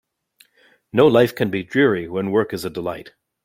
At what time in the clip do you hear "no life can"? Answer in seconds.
0.91-1.51